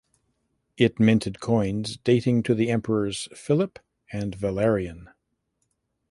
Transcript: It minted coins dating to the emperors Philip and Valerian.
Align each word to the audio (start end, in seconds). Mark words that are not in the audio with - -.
It 0.77 0.99
minted 0.99 1.39
coins 1.39 1.95
dating 1.97 2.41
to 2.49 2.55
the 2.55 2.71
emperors 2.71 3.29
Philip 3.35 3.77
and 4.11 4.33
Valerian. 4.33 5.09